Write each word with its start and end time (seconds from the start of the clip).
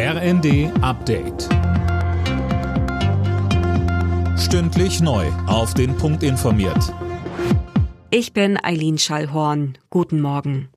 RND 0.00 0.70
Update. 0.80 1.48
Stündlich 4.38 5.00
neu. 5.00 5.26
Auf 5.48 5.74
den 5.74 5.96
Punkt 5.96 6.22
informiert. 6.22 6.94
Ich 8.10 8.32
bin 8.32 8.56
Eileen 8.62 8.98
Schallhorn. 8.98 9.76
Guten 9.90 10.20
Morgen. 10.20 10.68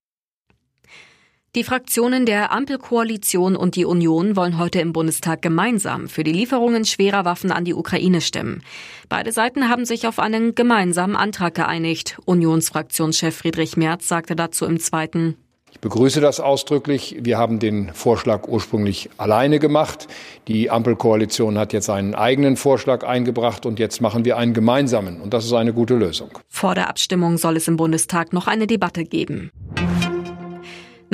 Die 1.53 1.63
Fraktionen 1.63 2.25
der 2.25 2.51
Ampelkoalition 2.51 3.55
und 3.55 3.75
die 3.75 3.85
Union 3.85 4.35
wollen 4.35 4.57
heute 4.57 4.81
im 4.81 4.91
Bundestag 4.91 5.43
gemeinsam 5.43 6.07
für 6.09 6.23
die 6.23 6.33
Lieferungen 6.33 6.83
schwerer 6.83 7.23
Waffen 7.23 7.51
an 7.51 7.63
die 7.63 7.75
Ukraine 7.75 8.21
stimmen. 8.21 8.63
Beide 9.07 9.31
Seiten 9.31 9.69
haben 9.69 9.85
sich 9.85 10.07
auf 10.07 10.17
einen 10.17 10.55
gemeinsamen 10.55 11.15
Antrag 11.15 11.53
geeinigt. 11.53 12.17
Unionsfraktionschef 12.25 13.37
Friedrich 13.37 13.77
Merz 13.77 14.07
sagte 14.07 14.35
dazu 14.35 14.65
im 14.65 14.79
zweiten 14.79 15.37
ich 15.71 15.79
begrüße 15.79 16.21
das 16.21 16.39
ausdrücklich. 16.39 17.17
Wir 17.21 17.37
haben 17.37 17.59
den 17.59 17.93
Vorschlag 17.93 18.47
ursprünglich 18.47 19.09
alleine 19.17 19.59
gemacht. 19.59 20.07
Die 20.47 20.69
Ampelkoalition 20.69 21.57
hat 21.57 21.73
jetzt 21.73 21.89
einen 21.89 22.13
eigenen 22.13 22.57
Vorschlag 22.57 23.05
eingebracht 23.05 23.65
und 23.65 23.79
jetzt 23.79 24.01
machen 24.01 24.25
wir 24.25 24.37
einen 24.37 24.53
gemeinsamen. 24.53 25.21
Und 25.21 25.33
das 25.33 25.45
ist 25.45 25.53
eine 25.53 25.73
gute 25.73 25.95
Lösung. 25.95 26.29
Vor 26.49 26.75
der 26.75 26.89
Abstimmung 26.89 27.37
soll 27.37 27.57
es 27.57 27.67
im 27.67 27.77
Bundestag 27.77 28.33
noch 28.33 28.47
eine 28.47 28.67
Debatte 28.67 29.05
geben. 29.05 29.51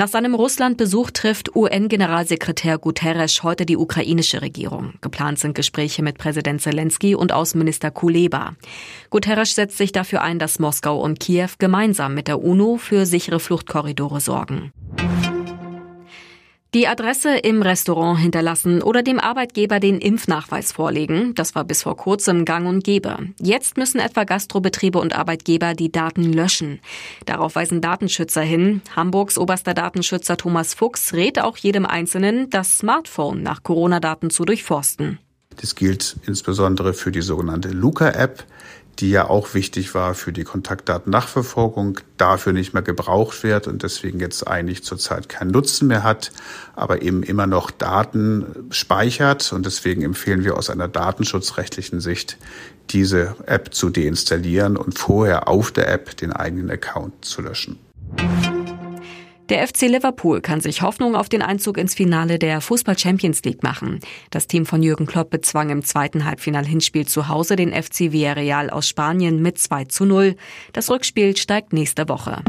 Nach 0.00 0.06
seinem 0.06 0.36
Russland-Besuch 0.36 1.10
trifft 1.10 1.56
UN-Generalsekretär 1.56 2.78
Guterres 2.78 3.42
heute 3.42 3.66
die 3.66 3.76
ukrainische 3.76 4.42
Regierung. 4.42 4.92
Geplant 5.00 5.40
sind 5.40 5.56
Gespräche 5.56 6.04
mit 6.04 6.18
Präsident 6.18 6.62
Zelensky 6.62 7.16
und 7.16 7.32
Außenminister 7.32 7.90
Kuleba. 7.90 8.54
Guterres 9.10 9.56
setzt 9.56 9.76
sich 9.76 9.90
dafür 9.90 10.22
ein, 10.22 10.38
dass 10.38 10.60
Moskau 10.60 11.00
und 11.00 11.18
Kiew 11.18 11.48
gemeinsam 11.58 12.14
mit 12.14 12.28
der 12.28 12.40
UNO 12.40 12.76
für 12.76 13.06
sichere 13.06 13.40
Fluchtkorridore 13.40 14.20
sorgen. 14.20 14.72
Die 16.74 16.86
Adresse 16.86 17.38
im 17.38 17.62
Restaurant 17.62 18.20
hinterlassen 18.20 18.82
oder 18.82 19.02
dem 19.02 19.18
Arbeitgeber 19.18 19.80
den 19.80 19.98
Impfnachweis 20.00 20.70
vorlegen, 20.70 21.34
das 21.34 21.54
war 21.54 21.64
bis 21.64 21.82
vor 21.82 21.96
kurzem 21.96 22.44
gang 22.44 22.68
und 22.68 22.84
gäbe. 22.84 23.16
Jetzt 23.40 23.78
müssen 23.78 23.98
etwa 24.00 24.24
Gastrobetriebe 24.24 24.98
und 24.98 25.16
Arbeitgeber 25.16 25.72
die 25.72 25.90
Daten 25.90 26.30
löschen. 26.30 26.80
Darauf 27.24 27.54
weisen 27.54 27.80
Datenschützer 27.80 28.42
hin. 28.42 28.82
Hamburgs 28.94 29.38
oberster 29.38 29.72
Datenschützer 29.72 30.36
Thomas 30.36 30.74
Fuchs 30.74 31.14
rät 31.14 31.40
auch 31.40 31.56
jedem 31.56 31.86
Einzelnen, 31.86 32.50
das 32.50 32.76
Smartphone 32.76 33.42
nach 33.42 33.62
Corona-Daten 33.62 34.28
zu 34.28 34.44
durchforsten. 34.44 35.18
Das 35.60 35.74
gilt 35.74 36.16
insbesondere 36.26 36.92
für 36.92 37.10
die 37.10 37.22
sogenannte 37.22 37.70
Luca-App, 37.70 38.44
die 38.98 39.10
ja 39.10 39.28
auch 39.28 39.54
wichtig 39.54 39.94
war 39.94 40.14
für 40.14 40.32
die 40.32 40.44
Kontaktdatennachverfolgung, 40.44 42.00
dafür 42.16 42.52
nicht 42.52 42.74
mehr 42.74 42.82
gebraucht 42.82 43.44
wird 43.44 43.68
und 43.68 43.82
deswegen 43.82 44.18
jetzt 44.18 44.46
eigentlich 44.46 44.82
zurzeit 44.82 45.28
keinen 45.28 45.52
Nutzen 45.52 45.86
mehr 45.86 46.02
hat, 46.02 46.32
aber 46.74 47.02
eben 47.02 47.22
immer 47.22 47.46
noch 47.46 47.70
Daten 47.70 48.66
speichert. 48.70 49.52
Und 49.52 49.66
deswegen 49.66 50.02
empfehlen 50.02 50.44
wir 50.44 50.56
aus 50.56 50.68
einer 50.68 50.88
datenschutzrechtlichen 50.88 52.00
Sicht, 52.00 52.38
diese 52.90 53.36
App 53.46 53.72
zu 53.72 53.90
deinstallieren 53.90 54.76
und 54.76 54.98
vorher 54.98 55.48
auf 55.48 55.70
der 55.70 55.92
App 55.92 56.16
den 56.16 56.32
eigenen 56.32 56.70
Account 56.70 57.24
zu 57.24 57.42
löschen. 57.42 57.78
Der 59.48 59.66
FC 59.66 59.82
Liverpool 59.82 60.42
kann 60.42 60.60
sich 60.60 60.82
Hoffnung 60.82 61.16
auf 61.16 61.30
den 61.30 61.40
Einzug 61.40 61.78
ins 61.78 61.94
Finale 61.94 62.38
der 62.38 62.60
Fußball 62.60 62.98
Champions 62.98 63.42
League 63.44 63.62
machen. 63.62 64.00
Das 64.30 64.46
Team 64.46 64.66
von 64.66 64.82
Jürgen 64.82 65.06
Klopp 65.06 65.30
bezwang 65.30 65.70
im 65.70 65.82
zweiten 65.84 66.26
Halbfinal-Hinspiel 66.26 67.06
zu 67.06 67.28
Hause 67.28 67.56
den 67.56 67.72
FC 67.72 68.12
Villarreal 68.12 68.68
aus 68.68 68.86
Spanien 68.86 69.40
mit 69.40 69.58
2 69.58 69.86
zu 69.86 70.04
0. 70.04 70.36
Das 70.74 70.90
Rückspiel 70.90 71.34
steigt 71.34 71.72
nächste 71.72 72.10
Woche. 72.10 72.42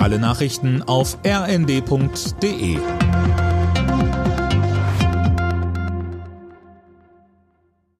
Alle 0.00 0.18
Nachrichten 0.18 0.82
auf 0.82 1.18
rnd.de 1.24 2.78